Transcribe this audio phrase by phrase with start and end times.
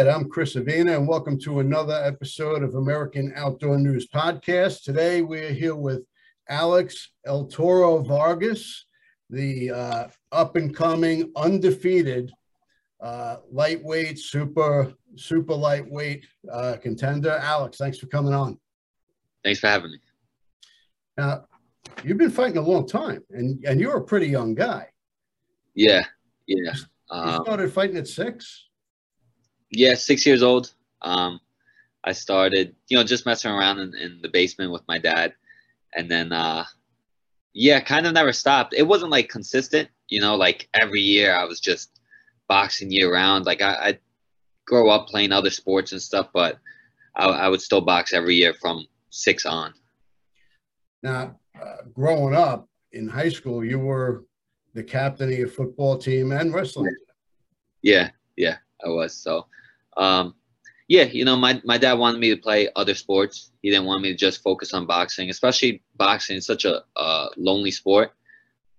[0.00, 4.82] Right, I'm Chris Avina, and welcome to another episode of American Outdoor News Podcast.
[4.82, 6.04] Today, we're here with
[6.48, 8.86] Alex El Toro Vargas,
[9.28, 12.32] the uh, up and coming, undefeated
[13.02, 17.32] uh, lightweight, super, super lightweight uh, contender.
[17.32, 18.58] Alex, thanks for coming on.
[19.44, 19.98] Thanks for having me.
[21.18, 21.44] Now,
[22.02, 24.86] you've been fighting a long time, and, and you're a pretty young guy.
[25.74, 26.00] Yeah,
[26.46, 26.72] yeah.
[26.72, 28.68] You Um, started fighting at six.
[29.70, 30.72] Yeah, six years old.
[31.02, 31.40] Um,
[32.04, 35.34] I started, you know, just messing around in, in the basement with my dad.
[35.94, 36.64] And then, uh,
[37.52, 38.74] yeah, kind of never stopped.
[38.74, 42.00] It wasn't like consistent, you know, like every year I was just
[42.48, 43.44] boxing year round.
[43.44, 43.98] Like I, I'd
[44.66, 46.58] grow up playing other sports and stuff, but
[47.16, 49.74] I, I would still box every year from six on.
[51.02, 54.24] Now, uh, growing up in high school, you were
[54.74, 56.94] the captain of your football team and wrestling.
[57.82, 59.14] Yeah, yeah, I was.
[59.14, 59.46] So,
[59.96, 60.34] um,
[60.88, 63.52] yeah, you know, my, my dad wanted me to play other sports.
[63.62, 67.28] He didn't want me to just focus on boxing, especially boxing is such a, a
[67.36, 68.12] lonely sport.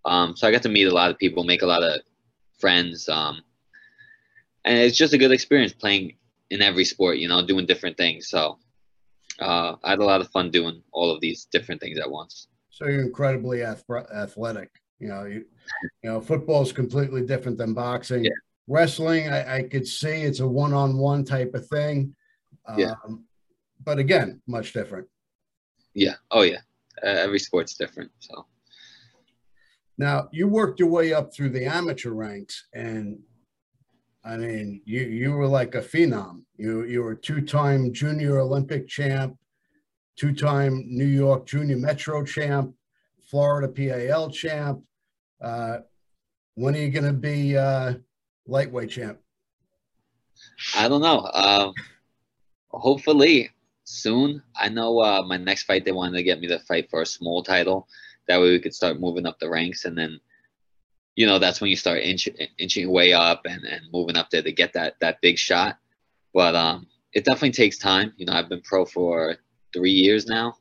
[0.04, 2.02] Um, so I got to meet a lot of people, make a lot of
[2.60, 3.08] friends.
[3.08, 3.42] Um,
[4.66, 6.18] and it's just a good experience playing
[6.50, 8.30] in every sport, you know, doing different things.
[8.30, 8.60] So
[9.40, 12.48] uh, I had a lot of fun doing all of these different things at once.
[12.70, 14.70] So you're incredibly ath- athletic.
[15.00, 15.46] You know, you,
[16.04, 18.26] you know, football is completely different than boxing.
[18.26, 18.32] Yeah.
[18.68, 22.16] Wrestling, I, I could see it's a one-on-one type of thing.
[22.78, 22.94] Yeah.
[23.06, 23.26] Um,
[23.84, 25.08] but again, much different.
[25.94, 26.16] Yeah.
[26.30, 26.62] Oh, yeah.
[27.04, 28.12] Uh, every sport's different.
[28.20, 28.46] So.
[29.98, 33.20] Now you worked your way up through the amateur ranks, and
[34.24, 36.44] I mean, you you were like a phenom.
[36.58, 39.38] You you were two-time junior Olympic champ,
[40.16, 42.74] two-time New York Junior Metro champ,
[43.30, 44.82] Florida PAL champ.
[45.40, 45.80] Uh,
[46.56, 47.94] when are you going to be uh,
[48.48, 49.20] lightweight champ?
[50.76, 51.30] I don't know.
[51.34, 51.74] Um,
[52.70, 53.50] hopefully
[53.84, 54.42] soon.
[54.56, 57.06] I know uh, my next fight they wanted to get me to fight for a
[57.06, 57.88] small title.
[58.28, 60.20] That way we could start moving up the ranks, and then,
[61.16, 64.42] you know, that's when you start inch, inching way up and, and moving up there
[64.44, 65.78] to get that that big shot.
[66.34, 68.14] But um, it definitely takes time.
[68.18, 69.36] You know, I've been pro for
[69.74, 70.54] three years now,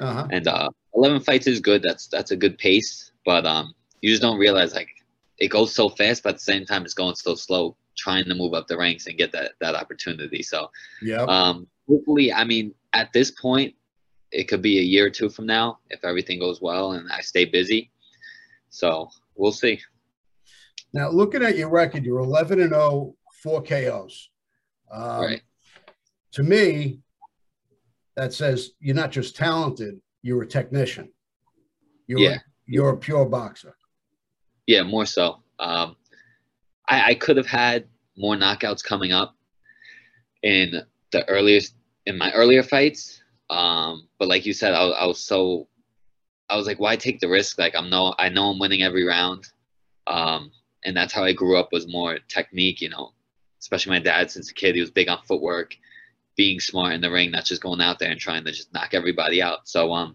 [0.00, 0.28] Uh-huh.
[0.30, 1.82] and uh, 11 fights is good.
[1.82, 3.12] That's that's a good pace.
[3.26, 4.88] But um, you just don't realize like
[5.40, 7.76] it goes so fast, but at the same time it's going so slow.
[7.96, 10.42] Trying to move up the ranks and get that that opportunity.
[10.42, 10.70] So
[11.02, 11.24] yeah.
[11.24, 13.74] um, hopefully, I mean, at this point,
[14.30, 17.20] it could be a year or two from now if everything goes well and I
[17.20, 17.90] stay busy.
[18.70, 19.80] So we'll see.
[20.94, 24.30] now, looking at your record, you're 11 and 0, four KOs.
[24.90, 25.42] Um, right.
[26.32, 27.00] To me,
[28.16, 31.10] that says you're not just talented; you're a technician.
[32.06, 32.38] You're Yeah.
[32.66, 33.74] you're a pure boxer.
[34.70, 35.42] Yeah, more so.
[35.58, 35.96] Um,
[36.88, 39.34] I, I could have had more knockouts coming up
[40.44, 41.74] in the earliest
[42.06, 43.20] in my earlier fights.
[43.50, 45.66] Um, but like you said, I, I was so
[46.48, 47.58] I was like, why take the risk?
[47.58, 49.48] Like I'm no, I know I'm winning every round,
[50.06, 50.52] um,
[50.84, 52.80] and that's how I grew up was more technique.
[52.80, 53.10] You know,
[53.60, 55.74] especially my dad since a kid, he was big on footwork,
[56.36, 58.94] being smart in the ring, not just going out there and trying to just knock
[58.94, 59.66] everybody out.
[59.68, 60.14] So um,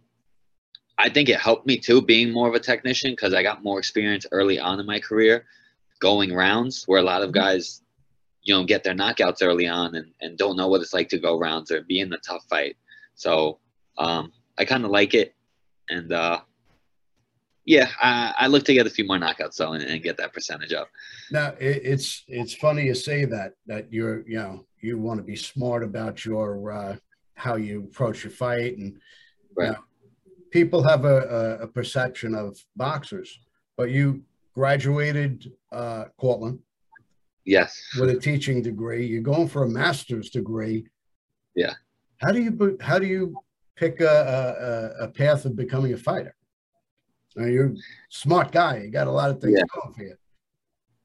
[0.97, 3.79] I think it helped me too, being more of a technician because I got more
[3.79, 5.45] experience early on in my career,
[5.99, 7.81] going rounds where a lot of guys,
[8.43, 11.17] you know, get their knockouts early on and, and don't know what it's like to
[11.17, 12.77] go rounds or be in the tough fight.
[13.15, 13.59] So
[13.97, 15.33] um, I kind of like it,
[15.89, 16.39] and uh,
[17.65, 20.33] yeah, I, I look to get a few more knockouts though and, and get that
[20.33, 20.89] percentage up.
[21.31, 25.23] Now it, it's it's funny you say that that you're you know you want to
[25.23, 26.95] be smart about your uh,
[27.35, 28.99] how you approach your fight and
[29.55, 29.67] Right.
[29.67, 29.79] you know,
[30.51, 31.17] people have a,
[31.59, 33.39] a, a perception of boxers,
[33.77, 36.59] but you graduated uh, Cortland
[37.45, 37.79] Yes.
[37.99, 39.05] with a teaching degree.
[39.05, 40.87] You're going for a master's degree.
[41.55, 41.73] Yeah.
[42.21, 43.35] How do you how do you
[43.75, 46.35] pick a, a, a path of becoming a fighter?
[47.37, 47.75] I mean, you're a
[48.09, 48.77] smart guy.
[48.77, 49.65] You got a lot of things Yeah.
[49.75, 50.15] going for you.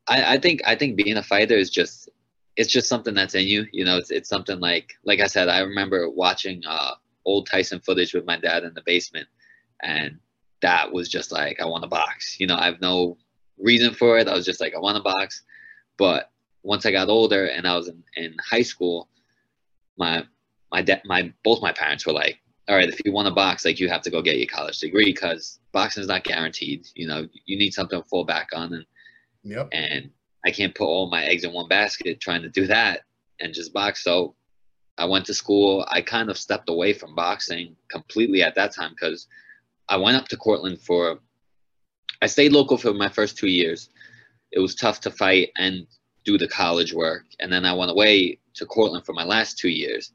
[0.09, 2.09] I, I think I think being a fighter is just
[2.57, 3.67] it's just something that's in you.
[3.73, 6.93] You know, it's it's something like like I said, I remember watching uh
[7.25, 9.29] old Tyson footage with my dad in the basement
[9.83, 10.19] and
[10.63, 12.37] that was just like I want a box.
[12.39, 13.17] You know, I have no
[13.59, 14.29] reason for it.
[14.29, 15.43] I was just like I want a box.
[15.99, 16.31] But
[16.63, 19.09] once I got older and I was in, in high school,
[19.97, 20.25] my
[20.71, 22.39] my dad my both my parents were like,
[22.69, 24.79] all right, if you want a box, like you have to go get your college
[24.79, 26.87] degree because boxing is not guaranteed.
[26.95, 28.85] You know, you need something to fall back on and
[29.43, 29.71] Yep.
[29.73, 30.11] and
[30.45, 33.05] I can't put all my eggs in one basket trying to do that
[33.41, 34.05] and just box.
[34.05, 34.35] So
[35.01, 35.87] I went to school.
[35.89, 39.27] I kind of stepped away from boxing completely at that time because
[39.89, 41.21] I went up to Cortland for.
[42.21, 43.89] I stayed local for my first two years.
[44.53, 45.87] It was tough to fight and
[46.27, 49.71] do the college work, and then I went away to Cortland for my last two
[49.71, 50.13] years.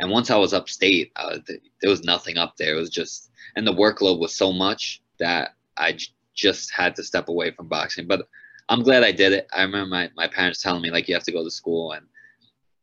[0.00, 1.38] And once I was upstate, uh,
[1.80, 2.76] there was nothing up there.
[2.76, 7.02] It was just, and the workload was so much that I j- just had to
[7.02, 8.06] step away from boxing.
[8.06, 8.28] But
[8.68, 9.48] I'm glad I did it.
[9.54, 12.06] I remember my, my parents telling me like you have to go to school and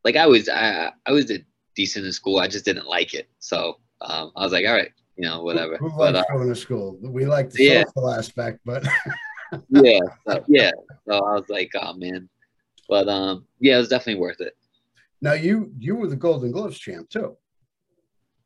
[0.04, 1.32] like I was I I was
[1.76, 2.40] decent in school.
[2.40, 3.30] I just didn't like it.
[3.40, 5.78] So um, I was like, all right, you know, whatever.
[5.78, 6.98] Who, But uh, going to school?
[7.02, 7.84] We like the yeah.
[7.88, 8.86] social aspect, but
[9.70, 10.72] yeah, so, yeah.
[11.08, 12.30] So I was like, oh man.
[12.90, 14.56] But um, yeah, it was definitely worth it.
[15.22, 17.38] now you you were the Golden Gloves champ too.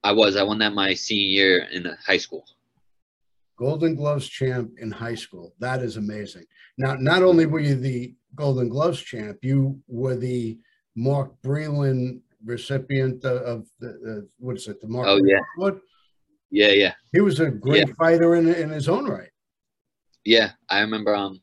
[0.04, 0.36] I was.
[0.36, 2.46] I won that my senior year in high school.
[3.58, 5.56] Golden Gloves champ in high school.
[5.60, 6.46] That is amazing.
[6.78, 10.60] Now, not only were you the Golden Gloves champ, you were the
[10.98, 15.40] Mark Breland recipient of- the, uh, what is it, the Mark Oh, yeah.
[15.58, 15.80] Award?
[16.50, 19.30] Yeah, yeah, He was a great fighter in, in his own right.
[20.26, 20.52] yeah.
[20.70, 21.14] I remember.
[21.16, 21.42] Um,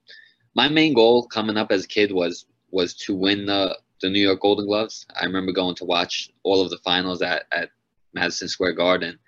[0.57, 4.21] my main goal coming up as a kid was was to win the the New
[4.21, 5.07] York Golden Gloves.
[5.21, 7.69] I remember going to watch all of the finals at at
[8.15, 9.19] Madison Square Garden,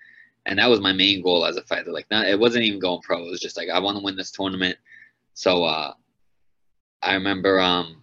[0.47, 1.91] and that was my main goal as a fighter.
[1.91, 3.23] Like, not it wasn't even going pro.
[3.25, 4.77] It was just like I want to win this tournament.
[5.35, 5.93] So uh,
[7.03, 8.01] I remember, um,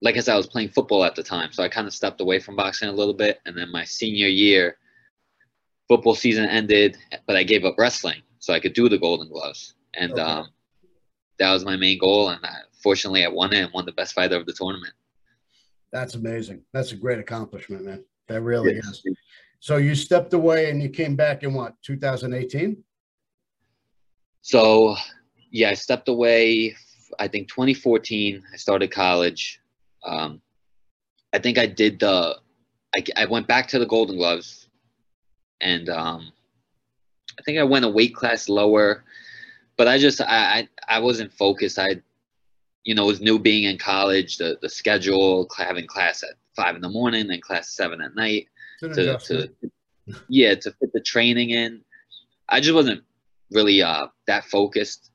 [0.00, 2.20] like I said, I was playing football at the time, so I kind of stepped
[2.20, 3.40] away from boxing a little bit.
[3.46, 4.76] And then my senior year,
[5.88, 6.96] football season ended,
[7.26, 10.22] but I gave up wrestling so I could do the Golden Gloves, and Okay.
[10.22, 10.48] um,
[11.38, 12.28] that was my main goal.
[12.30, 14.92] And I, fortunately, I won it and won the best fighter of the tournament.
[15.92, 16.62] That's amazing.
[16.72, 18.04] That's a great accomplishment, man.
[18.28, 19.02] That really is.
[19.60, 22.76] So you stepped away and you came back in what, 2018?
[24.42, 24.94] So,
[25.50, 26.76] yeah, I stepped away.
[27.18, 28.42] I think 2014.
[28.52, 29.60] I started college.
[30.08, 30.40] Um,
[31.32, 32.36] I think I did the.
[32.96, 34.68] I, I went back to the Golden Gloves,
[35.60, 36.32] and um,
[37.38, 39.04] I think I went a weight class lower,
[39.76, 41.78] but I just I I, I wasn't focused.
[41.78, 41.96] I,
[42.84, 44.38] you know, was new being in college.
[44.38, 48.48] The the schedule, having class at five in the morning, then class seven at night
[48.80, 49.50] to, to
[50.28, 51.80] yeah to fit the training in
[52.48, 53.02] i just wasn't
[53.50, 55.10] really uh that focused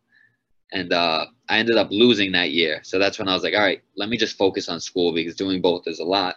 [0.72, 2.80] and uh i ended up losing that year.
[2.84, 5.36] So that's when i was like all right let me just focus on school because
[5.36, 6.36] doing both is a lot.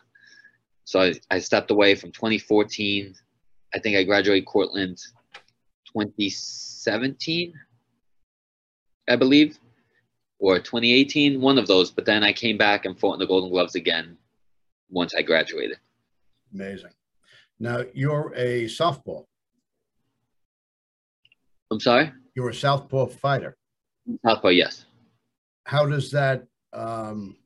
[0.84, 3.14] So i, I stepped away from 2014
[3.74, 4.98] i think i graduated cortland
[5.92, 7.52] 2017
[9.08, 9.58] i believe
[10.38, 11.90] or 2018 one of those.
[11.90, 14.16] But then i came back and fought in the golden gloves again
[14.90, 15.78] once i graduated.
[16.54, 16.90] Amazing.
[17.58, 19.24] Now you're a softball.
[21.70, 22.12] i'm sorry?
[22.34, 23.56] You're a southpaw fighter.
[24.24, 24.85] southpaw yes
[25.66, 27.36] How does that um,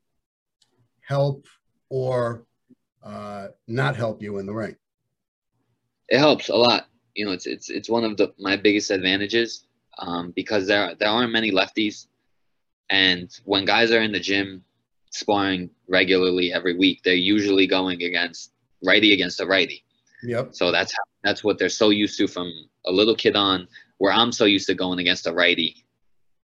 [1.00, 1.46] help
[1.88, 2.46] or
[3.02, 4.76] uh, not help you in the ring?
[6.10, 6.88] it helps a lot.
[7.14, 9.64] You know, it's it's it's one of the my biggest advantages
[9.98, 12.06] um, because there there aren't many lefties,
[12.90, 14.64] and when guys are in the gym
[15.10, 18.52] sparring regularly every week, they're usually going against
[18.84, 19.84] righty against a righty.
[20.22, 20.54] Yep.
[20.54, 22.52] So that's how, that's what they're so used to from
[22.86, 23.66] a little kid on.
[23.98, 25.84] Where I'm so used to going against a righty,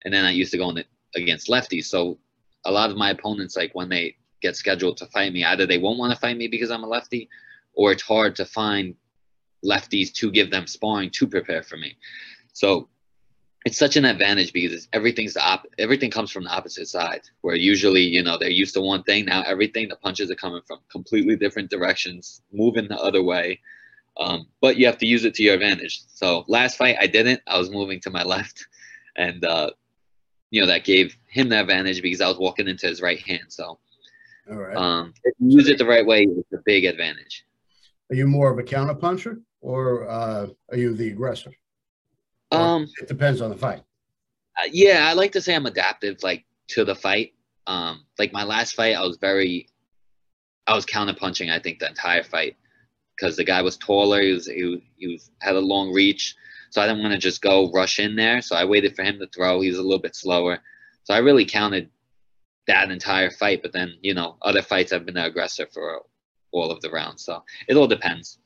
[0.03, 0.83] and then I used to going
[1.15, 1.85] against lefties.
[1.85, 2.17] So
[2.65, 5.77] a lot of my opponents, like when they get scheduled to fight me, either they
[5.77, 7.29] won't want to fight me because I'm a lefty,
[7.73, 8.95] or it's hard to find
[9.63, 11.95] lefties to give them sparring to prepare for me.
[12.53, 12.89] So
[13.65, 17.21] it's such an advantage because everything's the op- everything comes from the opposite side.
[17.41, 19.25] Where usually, you know, they're used to one thing.
[19.25, 23.59] Now everything, the punches are coming from completely different directions, moving the other way.
[24.17, 26.01] Um, but you have to use it to your advantage.
[26.07, 27.41] So last fight, I didn't.
[27.47, 28.67] I was moving to my left,
[29.15, 29.71] and uh,
[30.51, 33.45] you know, that gave him the advantage because I was walking into his right hand.
[33.47, 33.79] So,
[34.51, 34.75] All right.
[34.77, 37.45] um, if you use it the right way, it's a big advantage.
[38.11, 41.51] are you more of a counter puncher or uh, are you the aggressor?
[42.51, 43.83] Or Um, it depends on the fight.
[44.61, 47.33] Uh, yeah, I like to say I'm adaptive, like to the fight.
[47.67, 49.69] Um, like my last fight, I was very,
[50.67, 51.49] I was counter punching.
[51.49, 52.57] I think the entire fight
[53.15, 54.21] because the guy was taller.
[54.21, 56.35] He was he, was- he was had a long reach,
[56.71, 58.41] so I didn't want to just go rush in there.
[58.41, 59.61] So I waited for him to throw.
[59.61, 60.59] He was a little bit slower,
[61.03, 61.89] so I really counted
[62.67, 63.61] that entire fight.
[63.61, 66.01] But then you know, other fights I've been the aggressor for
[66.51, 67.23] all of the rounds.
[67.23, 68.39] So it all depends.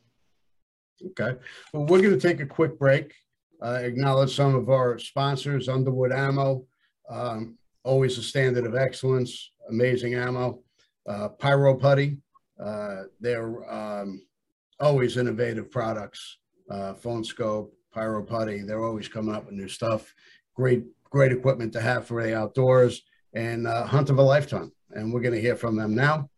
[1.11, 1.37] Okay.
[1.73, 3.13] Well, we're going to take a quick break.
[3.61, 6.65] Acknowledge some of our sponsors, Underwood Ammo,
[7.09, 10.59] um, always a standard of excellence, amazing ammo.
[11.07, 12.17] Uh, Pyro Putty,
[12.63, 14.25] uh, they're um,
[14.79, 16.39] always innovative products.
[16.69, 20.13] Uh, Phone Skope, Pyro Putty, they're always coming up with new stuff.
[20.53, 23.01] Great, great equipment to have for the outdoors
[23.33, 24.73] and uh, hunt of a lifetime.
[24.91, 26.29] And we're going to hear from them now.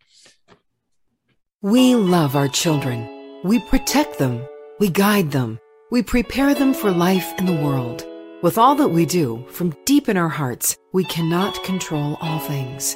[1.63, 3.41] We love our children.
[3.43, 4.47] We protect them.
[4.79, 5.59] We guide them.
[5.89, 8.05] We prepare them for life in the world.
[8.43, 12.95] With all that we do, from deep in our hearts, we cannot control all things.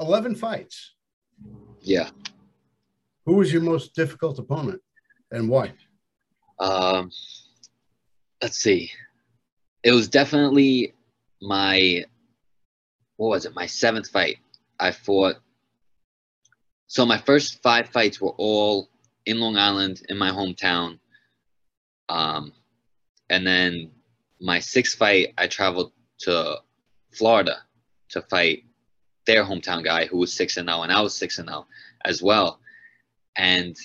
[0.00, 0.94] 11 fights.
[1.80, 2.10] Yeah.
[3.26, 4.80] Who was your most difficult opponent
[5.30, 5.72] and why?
[6.58, 7.10] Um,
[8.42, 8.90] let's see.
[9.82, 10.94] It was definitely
[11.40, 12.04] my
[13.16, 13.54] what was it?
[13.54, 14.38] My seventh fight.
[14.78, 15.36] I fought.
[16.86, 18.88] So my first five fights were all
[19.26, 20.98] in Long Island, in my hometown.
[22.08, 22.52] Um,
[23.28, 23.90] and then
[24.40, 26.56] my sixth fight, I traveled to
[27.12, 27.58] Florida
[28.10, 28.64] to fight
[29.28, 31.66] their hometown guy who was six and zero, and I was six and zero
[32.04, 32.58] as well.
[33.36, 33.76] And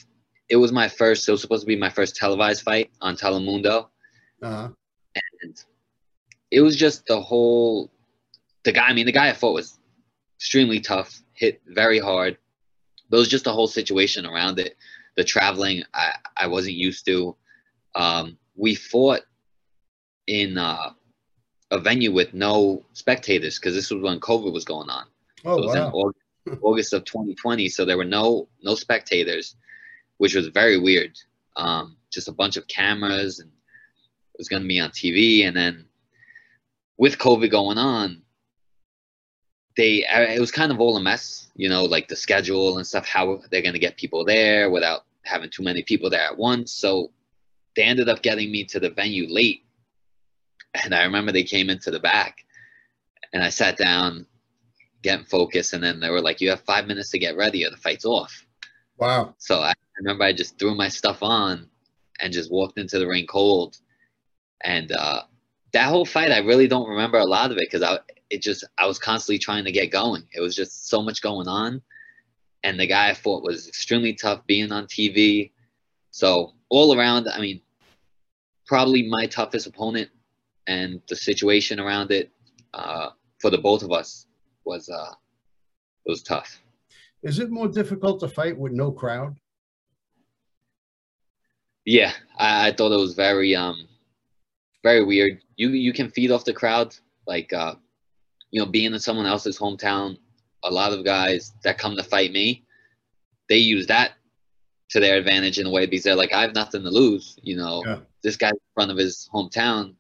[0.50, 1.28] it was my first.
[1.28, 3.88] It was supposed to be my first televised fight on Telemundo,
[4.42, 4.70] Uh,
[5.44, 5.64] and
[6.50, 7.92] it was just the whole.
[8.64, 8.88] The guy.
[8.88, 9.78] I mean, the guy I fought was
[10.40, 12.38] extremely tough, hit very hard.
[13.10, 14.78] But it was just the whole situation around it.
[15.18, 17.36] The traveling, I I wasn't used to.
[17.96, 19.22] Um, we fought
[20.26, 20.92] in uh,
[21.70, 25.06] a venue with no spectators because this was when COVID was going on.
[25.46, 25.82] Oh, it was in.
[25.82, 26.20] August,
[26.62, 29.56] August of 2020, so there were no no spectators,
[30.18, 31.18] which was very weird.
[31.56, 35.48] Um, just a bunch of cameras, and it was going to be on TV.
[35.48, 35.86] And then
[36.98, 38.22] with COVID going on,
[39.76, 43.08] they it was kind of all a mess, you know, like the schedule and stuff.
[43.08, 46.72] How they're going to get people there without having too many people there at once.
[46.72, 47.12] So
[47.76, 49.64] they ended up getting me to the venue late,
[50.84, 52.46] and I remember they came into the back,
[53.32, 54.28] and I sat down
[55.04, 57.70] getting focused, and then they were like, "You have five minutes to get ready, or
[57.70, 58.46] the fight's off."
[58.98, 59.36] Wow.
[59.38, 61.70] So I remember I just threw my stuff on
[62.20, 63.78] and just walked into the ring cold.
[64.64, 65.24] And uh,
[65.74, 68.64] that whole fight, I really don't remember a lot of it because I it just
[68.78, 70.24] I was constantly trying to get going.
[70.34, 71.82] It was just so much going on,
[72.64, 75.52] and the guy I fought was extremely tough, being on TV.
[76.12, 77.62] So all around, I mean,
[78.66, 80.10] probably my toughest opponent,
[80.68, 82.32] and the situation around it
[82.74, 84.28] uh, for the both of us
[84.66, 85.14] was uh,
[86.06, 86.60] it was tough.
[87.24, 89.38] Is it more difficult to fight with no crowd?
[91.86, 93.88] Yeah, I, I thought it was very um
[94.84, 95.40] very weird.
[95.56, 96.96] You you can feed off the crowd,
[97.28, 97.76] like uh,
[98.52, 100.18] you know, being in someone else's hometown.
[100.66, 102.64] A lot of guys that come to fight me,
[103.50, 104.14] they use that
[104.92, 107.38] to their advantage in a way because they're like, I have nothing to lose.
[107.44, 108.00] You know, Yeah.
[108.24, 109.96] this guy's in front of his hometown,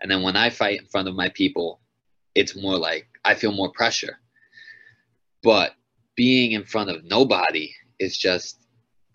[0.00, 1.80] and then when I fight in front of my people,
[2.36, 4.18] it's more like I feel more pressure.
[5.42, 5.74] But
[6.16, 8.60] being in front of nobody is just.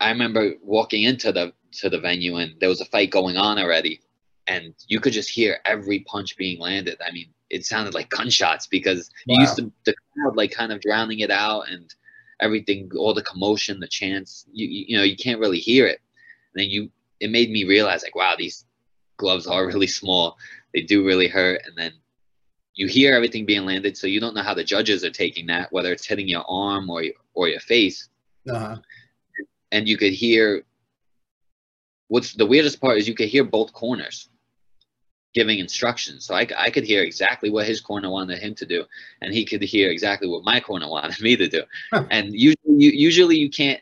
[0.00, 3.58] I remember walking into the to the venue and there was a fight going on
[3.58, 4.00] already,
[4.46, 6.98] and you could just hear every punch being landed.
[7.06, 10.80] I mean, it sounded like gunshots because you used to the crowd like kind of
[10.80, 11.92] drowning it out and
[12.40, 14.46] everything, all the commotion, the chants.
[14.52, 16.00] You you you know you can't really hear it.
[16.54, 16.90] then you
[17.20, 18.64] it made me realize like wow these
[19.18, 20.36] gloves are really small
[20.74, 21.92] they do really hurt and then
[22.80, 25.70] you hear everything being landed so you don't know how the judges are taking that
[25.70, 27.02] whether it's hitting your arm or
[27.34, 28.08] or your face
[28.48, 28.76] Uh-huh.
[29.70, 30.64] and you could hear
[32.08, 34.30] what's the weirdest part is you could hear both corners
[35.34, 38.84] giving instructions so I, I could hear exactly what his corner wanted him to do
[39.20, 42.04] and he could hear exactly what my corner wanted me to do Huh.
[42.10, 43.80] and usually you, usually you can't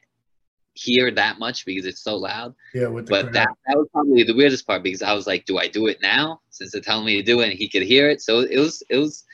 [0.78, 3.34] hear that much because it's so loud Yeah, but crowd.
[3.34, 5.98] that, that was probably the weirdest part because I was like, do I do it
[6.02, 7.50] now since they're telling me to do it?
[7.50, 8.20] And he could hear it.
[8.22, 9.24] So it was it was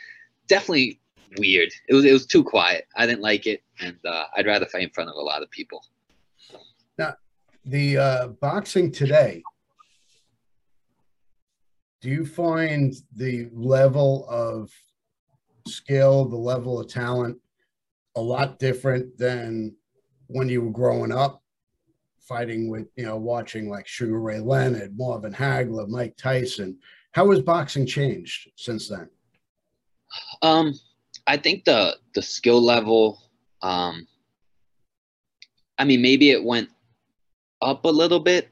[0.49, 1.01] definitely
[1.39, 1.71] weird.
[1.89, 2.87] It was it was too quiet.
[2.97, 5.51] I didn't like it, and uh, I'd rather fight in front of a lot of
[5.51, 5.81] people.
[6.99, 7.15] Now,
[7.65, 9.43] the uh, boxing today,
[12.01, 14.71] do you find the level of
[15.67, 17.39] skill, the level of talent,
[18.17, 19.75] a lot different than
[20.35, 21.43] when you were growing up,
[22.19, 26.77] fighting with, you know, watching like Sugar Ray Leonard, Marvin Hagler, Mike Tyson?
[27.13, 29.09] How has boxing changed since then?
[30.43, 30.75] Um,
[31.29, 33.23] I think the the skill level.
[33.63, 34.09] Um,
[35.79, 36.69] I mean, maybe it went
[37.63, 38.49] up a little bit,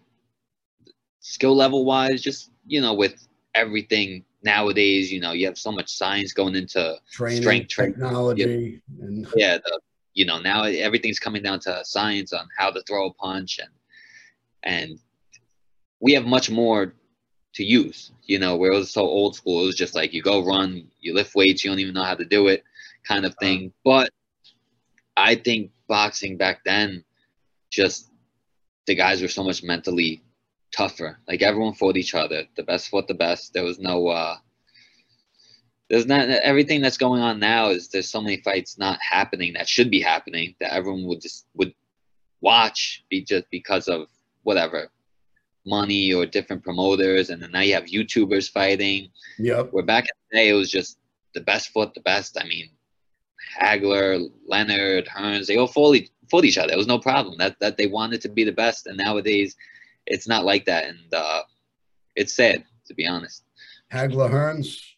[1.19, 2.23] skill level wise.
[2.23, 6.97] Just you know, with everything nowadays, you know, you have so much science going into
[7.11, 9.81] Training, Strength training, technology, and yeah, the,
[10.15, 13.71] you know, now everything's coming down to science on how to throw a punch and
[14.65, 14.99] and
[16.01, 16.95] we have much more
[17.55, 18.13] to use.
[18.25, 20.89] You know, where it was so old school, it was just like you go run,
[21.01, 22.65] you lift weights, you don't even know how to do it,
[23.07, 23.73] kind of thing.
[23.85, 24.11] But
[25.17, 27.05] I think boxing back then,
[27.71, 28.11] just
[28.87, 30.23] the guys were so much mentally
[30.75, 31.19] tougher.
[31.29, 32.45] Like everyone fought each other.
[32.57, 33.53] The best fought the best.
[33.53, 34.37] There was no uh
[35.93, 39.69] there's not everything that's going on now is there's so many fights not happening that
[39.69, 41.75] should be happening that everyone would just would
[42.41, 44.09] watch be just because of
[44.43, 44.91] whatever
[45.67, 47.29] money or different promoters.
[47.29, 49.11] And then now you have youtubers fighting.
[49.39, 50.97] Yep, where back in the day it was just
[51.35, 52.39] the best fought the best.
[52.41, 52.71] I mean
[53.61, 56.73] hagler leonard hearns they all fought, e- fought each other.
[56.73, 57.37] It was no problem.
[57.37, 58.87] That that they wanted to be the best.
[58.87, 59.57] And nowadays
[60.07, 60.85] it's not like that.
[60.87, 61.43] And uh
[62.17, 63.45] it's sad to be honest.
[63.93, 64.92] Hagler Hearns,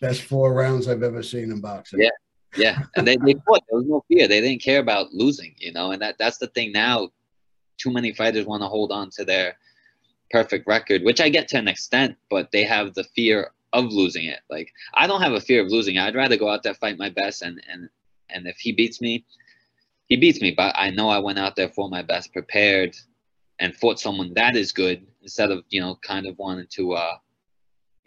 [0.00, 2.00] best four rounds I've ever seen in boxing.
[2.02, 2.10] Yeah.
[2.56, 3.62] Yeah, and they, they fought.
[3.68, 4.26] There was no fear.
[4.26, 5.90] They didn't care about losing, you know.
[5.90, 7.10] And that that's the thing now.
[7.76, 9.58] Too many fighters want to hold on to their
[10.30, 14.24] perfect record, which I get to an extent, but they have the fear of losing
[14.24, 14.40] it.
[14.48, 15.98] Like I don't have a fear of losing.
[15.98, 17.90] I'd rather go out there fight my best, and and
[18.30, 19.26] and if he beats me,
[20.06, 20.52] he beats me.
[20.56, 22.96] But I know I went out there for my best, prepared,
[23.60, 27.16] and fought someone that is good instead of you know kind of wanting to uh,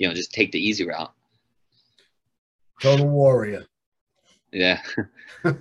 [0.02, 1.14] you know, just take the easy route.
[2.82, 3.66] Total warrior.
[4.52, 4.82] Yeah.
[5.46, 5.54] I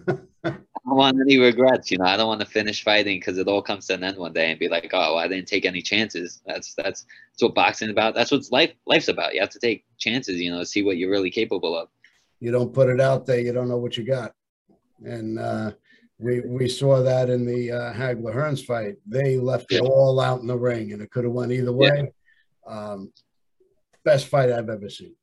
[0.42, 2.06] don't want any regrets, you know.
[2.06, 4.50] I don't want to finish fighting because it all comes to an end one day
[4.50, 6.40] and be like, oh, well, I didn't take any chances.
[6.46, 8.14] That's that's that's what boxing about.
[8.14, 9.34] That's what life life's about.
[9.34, 11.88] You have to take chances, you know, see what you're really capable of.
[12.40, 14.32] You don't put it out there, you don't know what you got.
[15.04, 15.72] And uh,
[16.18, 18.96] we we saw that in the uh, Hagler Hearns fight.
[19.06, 22.12] They left it all out in the ring, and it could have went either way.
[22.66, 23.12] Um,
[24.04, 25.14] best fight I've ever seen.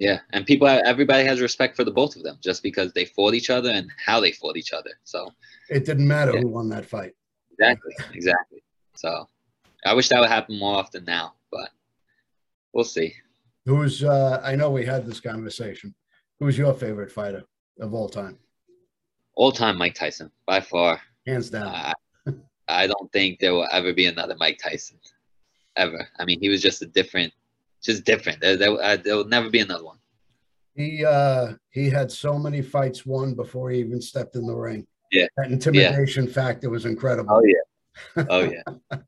[0.00, 3.34] Yeah, and people, everybody has respect for the both of them just because they fought
[3.34, 4.90] each other and how they fought each other.
[5.04, 5.30] So
[5.70, 6.40] It didn't matter Yeah.
[6.40, 7.12] who won that fight.
[7.52, 8.62] exactly, exactly.
[8.96, 9.28] So
[9.86, 11.70] I wish that would happen more often now, but
[12.72, 13.14] we'll see.
[13.66, 15.94] Who's uh, I know we had this conversation.
[16.40, 17.44] Who's your favorite fighter
[17.80, 18.38] of all time?
[19.36, 21.00] All time Mike Tyson by far.
[21.26, 21.68] Hands down.
[21.68, 21.92] I,
[22.68, 24.98] I don't think there will ever be another Mike Tyson,
[25.76, 26.06] ever.
[26.18, 27.32] I mean, he was just a different,
[27.84, 28.40] just different.
[28.40, 29.98] There, there, uh, there will never be another one.
[30.74, 34.86] He uh he had so many fights won before he even stepped in the ring.
[35.12, 35.26] Yeah.
[35.36, 37.36] That intimidation factor was incredible.
[37.36, 38.98] Oh yeah, oh yeah.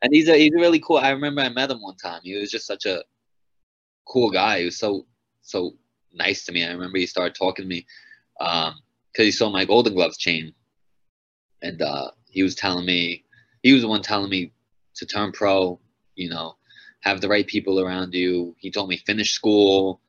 [0.00, 0.96] and he's a he's a really cool.
[0.96, 2.20] I remember I met him one time.
[2.24, 3.02] He was just such a
[4.08, 4.60] cool guy.
[4.60, 5.06] He was so
[5.42, 5.74] so
[6.12, 6.64] nice to me.
[6.64, 7.86] I remember he started talking to me
[8.38, 10.54] because he saw my Golden Gloves chain,
[11.60, 13.24] and uh, he was telling me
[13.62, 14.52] he was the one telling me
[14.94, 15.78] to turn pro.
[16.14, 16.56] You know,
[17.00, 18.54] have the right people around you.
[18.58, 20.00] He told me finish school,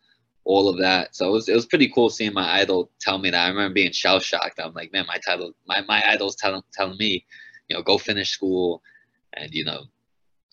[0.44, 1.16] all of that.
[1.16, 3.46] So it was it was pretty cool seeing my idol tell me that.
[3.46, 4.60] I remember being shell shocked.
[4.60, 7.26] I'm like, man, my title, my my idol's telling telling me,
[7.68, 8.82] you know, go finish school,
[9.34, 9.86] and you know,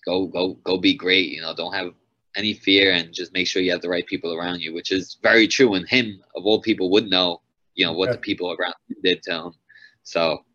[0.05, 1.29] go go go be great.
[1.29, 1.93] You know, don't have
[2.35, 5.17] any fear and just make sure you have the right people around you, which is
[5.21, 5.73] very true.
[5.73, 7.41] And him of all people would know,
[7.73, 8.13] you know, what Yeah.
[8.13, 9.53] the people around him did to him.
[10.03, 10.45] So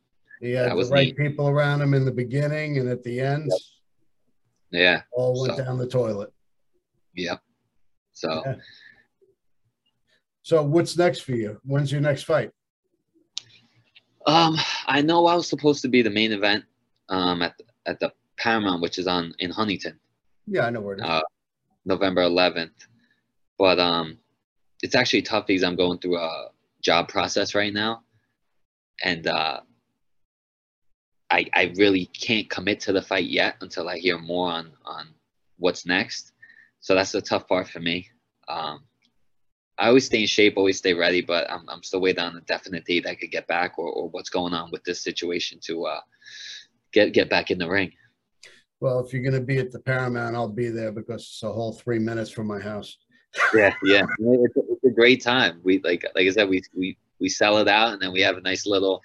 [0.40, 1.16] He had the right neat.
[1.16, 3.51] people around him in the beginning and at the end,
[4.75, 6.33] yeah, all went So- down the toilet.
[7.15, 7.37] yeah.
[8.13, 8.43] So.
[8.45, 8.55] Yeah.
[10.43, 11.59] So what's next for you?
[11.65, 12.51] When's your next fight?
[14.27, 14.57] Um,
[14.87, 16.65] I know I was supposed to be the main event
[17.09, 19.99] um, at the, at the Paramount, which is on in Huntington.
[20.47, 21.07] Yeah, I know where it is.
[21.07, 21.23] Uh,
[21.87, 22.73] November 11th.
[23.59, 24.19] But um,
[24.83, 26.49] it's actually tough because I'm going through a
[26.83, 28.03] job process right now,
[29.03, 29.61] and uh,
[31.35, 35.09] I I really can't commit to the fight yet until I hear more on on
[35.59, 36.33] what's next.
[36.81, 38.09] So that's the tough part for me.
[38.47, 38.85] Um,
[39.79, 42.40] I always stay in shape, always stay ready, but I'm I'm still waiting on a
[42.42, 45.87] definite date I could get back or, or what's going on with this situation to
[45.87, 46.01] uh,
[46.92, 47.92] get get back in the ring.
[48.81, 51.51] Well, if you're going to be at the Paramount, I'll be there because it's a
[51.51, 52.99] whole three minutes from my house.
[53.55, 55.61] Yeah, yeah, it's a, it's a great time.
[55.64, 58.37] We like like I said, we we we sell it out, and then we have
[58.37, 59.03] a nice little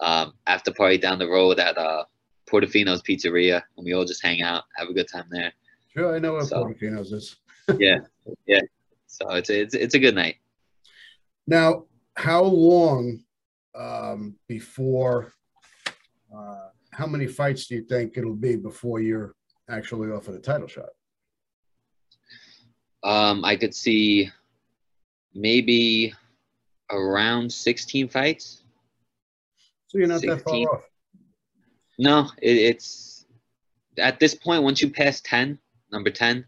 [0.00, 2.04] um, after party down the road at uh,
[2.50, 5.52] Portofino's Pizzeria, and we all just hang out, have a good time there.
[5.92, 7.36] Sure, I know what So- Portofino's is.
[7.80, 7.96] Yeah,
[8.46, 8.60] yeah.
[9.08, 10.36] So it's a, it's it's a good night.
[11.48, 13.24] Now, how long
[13.74, 15.32] um, before?
[16.32, 19.34] Uh, how many fights do you think it'll be before you're
[19.68, 20.90] actually off of the title shot?
[23.02, 24.30] Um, I could see
[25.34, 26.14] maybe
[26.90, 28.62] around 16 fights.
[29.88, 30.84] So you're not that far off.
[31.98, 33.26] No, it, it's
[33.98, 35.58] at this point once you pass 10,
[35.92, 36.44] number 10,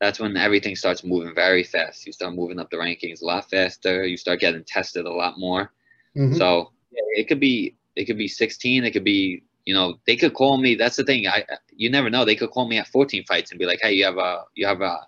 [0.00, 2.06] that's when everything starts moving very fast.
[2.06, 4.04] You start moving up the rankings a lot faster.
[4.04, 5.72] You start getting tested a lot more.
[6.16, 6.36] Mhm.
[6.36, 8.84] So it could be it could be 16.
[8.84, 10.74] It could be you know they could call me.
[10.74, 11.26] That's the thing.
[11.26, 12.24] I you never know.
[12.24, 14.66] They could call me at 14 fights and be like, hey, you have a you
[14.66, 15.06] have a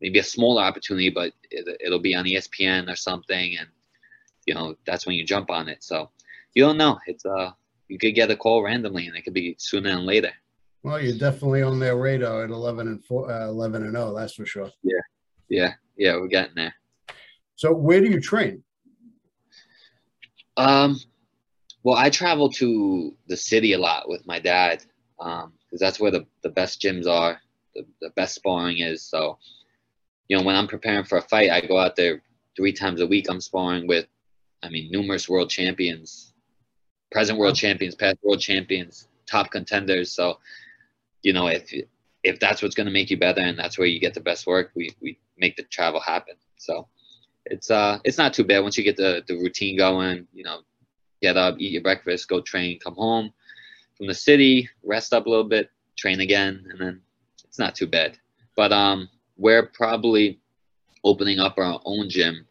[0.00, 3.68] maybe a smaller opportunity, but it, it'll be on ESPN or something, and
[4.46, 5.82] you know that's when you jump on it.
[5.84, 6.10] So
[6.54, 6.98] you don't know.
[7.06, 7.52] It's uh
[7.88, 10.32] you could get a call randomly, and it could be sooner than later.
[10.82, 14.14] Well, you're definitely on their radar at 11 and four, uh, 11 and 0.
[14.14, 14.70] That's for sure.
[14.82, 15.00] Yeah,
[15.48, 16.16] yeah, yeah.
[16.16, 16.74] we're getting there.
[17.56, 18.62] So where do you train?
[20.56, 20.98] Um,
[21.82, 24.84] well, I travel to the city a lot with my dad
[25.18, 27.40] because that's where the, the best gyms are,
[27.74, 29.02] the, the best sparring is.
[29.02, 29.38] So,
[30.28, 32.22] you know, when I'm preparing for a fight, I go out there
[32.56, 33.26] three times a week.
[33.28, 34.06] I'm sparring with,
[34.62, 36.29] I mean, numerous world champions,
[37.10, 40.12] present world champions, past world champions, top contenders.
[40.12, 40.38] So,
[41.22, 41.72] you know, if
[42.22, 44.46] if that's what's going to make you better and that's where you get the best
[44.46, 46.34] work, we we make the travel happen.
[46.56, 46.88] So
[47.46, 50.26] it's uh it's not too bad once you get the the routine going.
[50.32, 50.60] You know,
[51.22, 53.32] get up, eat your breakfast, go train, come home
[53.96, 57.00] from the city, rest up a little bit, train again, and then
[57.44, 58.18] it's not too bad.
[58.56, 60.40] But um, we're probably
[61.04, 62.46] opening up our own gym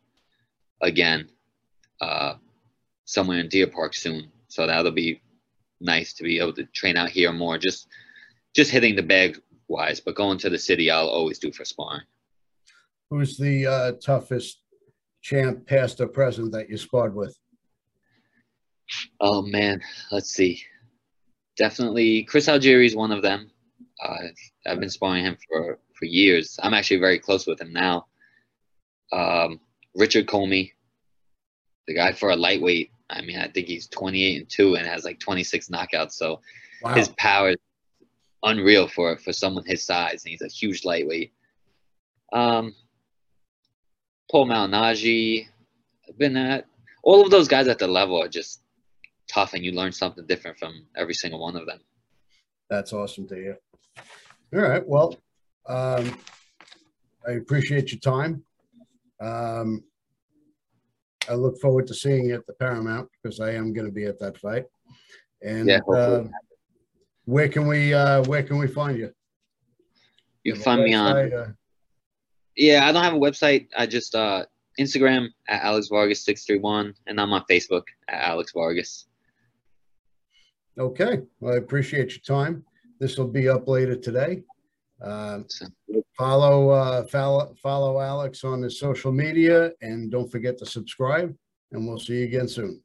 [0.82, 1.30] again,
[2.02, 2.36] uh,
[3.06, 4.32] somewhere in Deer Park soon.
[4.50, 5.22] So that'll be
[5.80, 7.58] nice to be able to train out here more.
[7.58, 7.88] Just
[8.56, 12.02] just hitting the bag wise, but going to the city, I'll always do for sparring.
[13.10, 14.62] Who's the uh, toughest
[15.22, 17.38] champ, past or present, that you sparred with?
[19.22, 19.82] Oh man,
[20.12, 20.62] let's see.
[21.58, 23.52] Definitely, Chris Algieri is one of them.
[24.04, 24.28] Uh,
[24.66, 26.58] I've been sparring him for for years.
[26.64, 28.08] I'm actually very close with him now.
[29.12, 29.60] Um,
[29.96, 30.72] Richard Commey,
[31.88, 32.92] the guy for a lightweight.
[33.10, 36.14] I mean, I think he's 28 and two and has like 26 knockouts.
[36.14, 36.42] So
[36.82, 36.94] Wow.
[36.96, 37.58] his power is
[38.44, 41.34] unreal for for someone his size, and he's a huge lightweight.
[42.32, 42.74] Um,
[44.32, 46.66] Paul I've been at
[47.04, 48.62] all of those guys at the level are just
[49.28, 51.80] tough, and you learn something different from every single one of them.
[52.70, 53.58] That's awesome to hear.
[54.54, 54.88] All right.
[54.88, 55.18] Well,
[55.68, 56.18] um,
[57.28, 58.44] I appreciate your time.
[59.20, 59.84] Um,
[61.30, 64.06] I look forward to seeing you at the Paramount because I am going to be
[64.06, 64.66] at that fight.
[65.44, 66.24] And Yeah, uh,
[67.26, 69.12] where can we uh, where can we find you?
[70.44, 71.34] You can find me on.
[71.34, 71.52] uh,
[72.56, 73.68] Yeah, I don't have a website.
[73.78, 74.46] I just uh,
[74.80, 79.06] Instagram at Alex Vargas six three one, and I'm on Facebook at Alex Vargas.
[80.78, 81.22] Okay.
[81.40, 82.64] Well, I appreciate your time.
[83.00, 84.44] This will be up later today.
[85.02, 85.46] Um,
[86.18, 91.36] follow uh, follow follow Alex on his social media, and don't forget to subscribe.
[91.72, 92.82] And we'll see you again soon.